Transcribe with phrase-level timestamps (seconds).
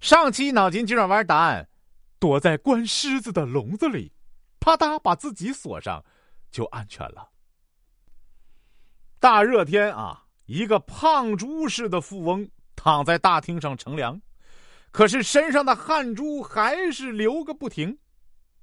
[0.00, 1.68] 上期脑筋急转弯答案：
[2.18, 4.12] 躲在关狮子的笼子里，
[4.60, 6.04] 啪嗒把自己锁上，
[6.50, 7.28] 就安全了。
[9.18, 14.20] 大热天啊，一个胖猪似的富翁躺在大厅上乘凉，
[14.92, 17.98] 可是身上的汗珠还是流个不停，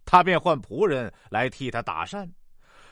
[0.05, 2.31] 他便唤仆人来替他打扇。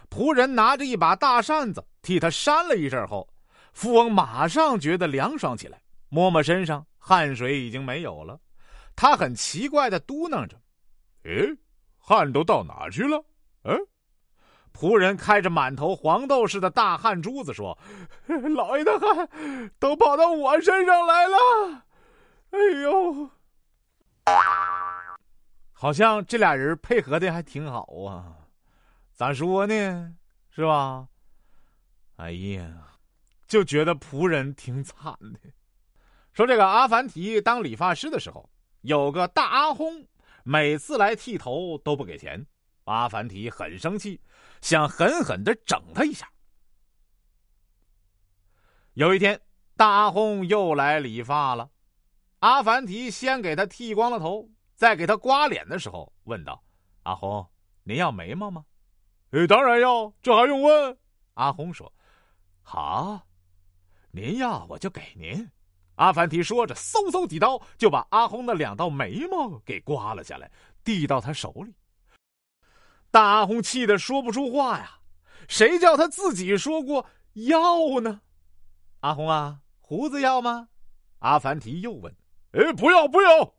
[0.09, 3.29] 仆人拿着一把大扇子替他扇了一阵后，
[3.71, 5.81] 富翁马上觉得凉爽起来，
[6.11, 8.37] 摸摸身上，汗水已经没有了。
[8.97, 10.61] 他很奇怪的嘟囔着
[11.23, 11.47] ：“诶，
[11.97, 13.23] 汗都到哪去了？”
[13.63, 13.73] 嗯。
[14.73, 17.77] 仆人开着满头黄豆似的大汗珠子说
[18.55, 21.85] ：“老爷的汗都跑到我身上来了。”
[22.51, 23.29] 哎呦，
[25.71, 28.35] 好像这俩人配合的还挺好啊。
[29.13, 30.13] 咋说呢？
[30.49, 31.07] 是吧？
[32.17, 32.69] 哎呀，
[33.47, 35.39] 就觉得仆人挺惨的。
[36.33, 38.49] 说这个阿凡提当理发师的时候，
[38.81, 40.07] 有个大阿轰，
[40.43, 42.45] 每次来剃头都不给钱。
[42.85, 44.19] 阿凡提很生气，
[44.61, 46.29] 想狠狠的整他一下。
[48.93, 49.39] 有一天，
[49.77, 51.69] 大阿轰又来理发了，
[52.39, 56.63] 阿凡提先给他剃光了头，在给他刮脸的时候问道
[57.03, 57.45] ：“阿轰，
[57.83, 58.65] 您要眉毛吗？”
[59.31, 60.97] 哎，当然要，这还用问？
[61.35, 61.93] 阿红说
[62.63, 63.27] ：“好，
[64.11, 65.49] 您要我就给您。”
[66.01, 70.51] 阿凡提说着，嗖嗖几刀就把阿红的两道眉毛给刮了下来，
[70.83, 71.75] 递到他手里。
[73.11, 74.97] 大阿红气得说不出话呀！
[75.47, 78.21] 谁叫他自己说过要呢？
[79.01, 80.69] 阿红啊，胡子要吗？
[81.19, 82.11] 阿凡提又问。
[82.53, 83.53] 哎，不要不要！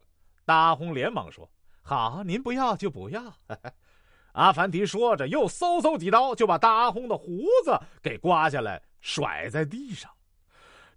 [0.44, 1.48] 大阿红连忙说
[1.80, 3.32] ：“好，您不要就不要。
[4.34, 10.10] ”阿凡提说着，又嗖嗖几刀，就把大阿訇的胡子给刮下来，甩在地上。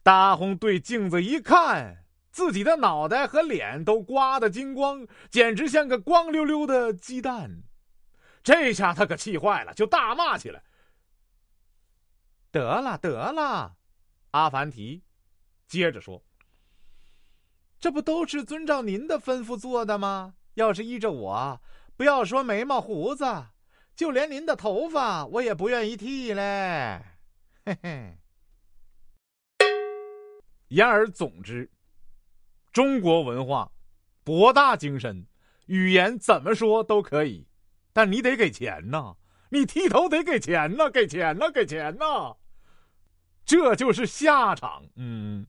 [0.06, 7.64] 大红对镜子一看，自己的脑袋和脸都刮得精光，简直像个光溜溜的鸡蛋。
[8.44, 10.62] 这下他可气坏了，就大骂起来
[12.54, 13.78] ：“得了，得了！”
[14.30, 15.02] 阿凡提
[15.68, 16.24] 接着说
[17.82, 20.36] ：“这不都是遵照您的吩咐做的吗？
[20.54, 21.60] 要是依着我……”
[21.98, 23.26] 不要说眉毛胡子，
[23.96, 27.02] 就连您的头发我也不愿意剃嘞，
[27.66, 28.18] 嘿嘿。
[30.76, 31.72] 言而总之，
[32.74, 33.72] 中国文化
[34.26, 35.26] 博大精深，
[35.68, 37.48] 语言怎么说都可以，
[37.94, 39.16] 但你得给钱呐，
[39.52, 42.36] 你剃头得给钱呐，给钱呐，给钱呐，
[43.46, 44.84] 这就是下场。
[44.98, 45.48] 嗯，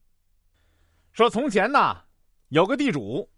[1.13, 2.05] 说从前呐，
[2.51, 3.29] 有个地主，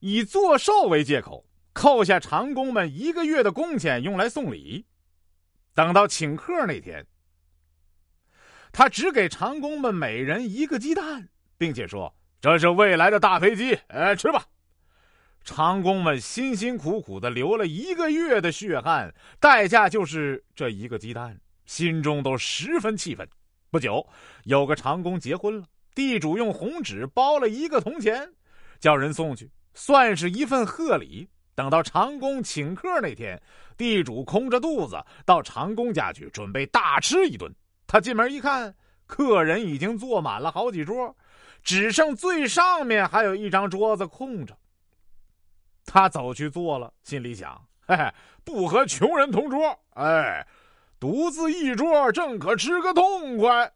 [0.00, 1.44] 以做寿为借口。
[1.74, 4.86] 扣下长工们一个月的工钱用来送礼，
[5.74, 7.06] 等到请客那天，
[8.72, 11.28] 他只给长工们每人一个鸡蛋，
[11.58, 14.44] 并且说：“这是未来的大飞机，哎，吃吧。”
[15.44, 23.28] 长工们辛辛苦苦的流了一个月的血汗，代价就是这一个鸡蛋，心中都十分气愤。
[23.70, 24.08] 不久，
[24.44, 28.32] 有个长工结婚了，地主用红纸包了一个铜钱，
[28.80, 31.28] 叫人送去，算是一份贺礼。
[31.54, 33.42] 等到长工请客那天，
[33.76, 34.96] 地主空着肚子
[35.26, 37.52] 到长工家去准备大吃一顿。
[37.92, 38.74] 他进门一看，
[39.06, 41.14] 客人已经坐满了好几桌，
[41.62, 44.56] 只剩最上面还有一张桌子空着。
[45.84, 48.10] 他走去坐了，心里想：“嘿嘿，
[48.44, 50.46] 不和穷人同桌，哎，
[50.98, 53.70] 独自一桌正可吃个痛快。”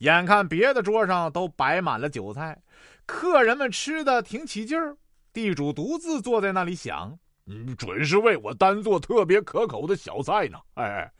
[0.00, 2.62] 眼看别的桌上都摆满了酒菜，
[3.06, 4.94] 客人们吃的挺起劲儿。
[5.32, 7.18] 地主独自坐在那里想
[7.48, 11.10] ：“嗯，准是为我单做特别可口的小菜呢。”哎，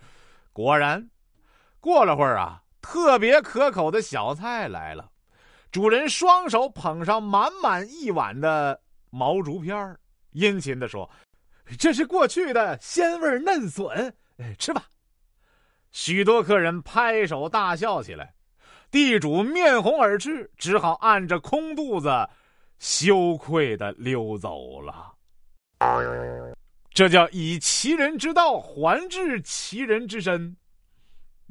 [0.52, 1.08] 果然，
[1.82, 5.10] 过了会儿啊，特别可口的小菜来了。
[5.72, 9.98] 主人双手捧上满满一碗的毛竹片
[10.30, 11.10] 殷勤的说
[11.76, 14.14] ：“这是过去的鲜味嫩笋，
[14.58, 14.84] 吃吧。”
[15.90, 18.32] 许多客人拍手大笑起来。
[18.92, 22.08] 地主面红耳赤，只好按着空肚子。
[22.78, 25.12] 羞愧的溜走了，
[26.92, 30.56] 这叫以其人之道还治其人之身。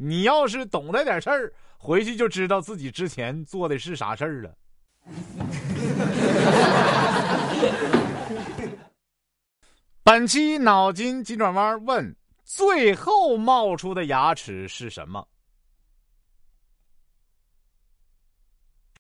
[0.04, 4.52] 你要是懂得点事儿，回去就知道自己之前做的是啥事儿了。
[10.04, 15.28] 本期脑筋急转弯问：最后冒出的牙齿是什么？